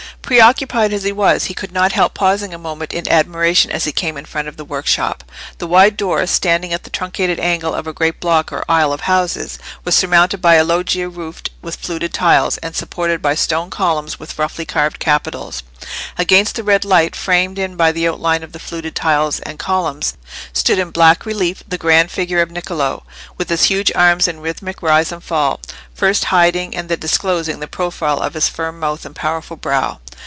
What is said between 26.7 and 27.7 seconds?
and then disclosing the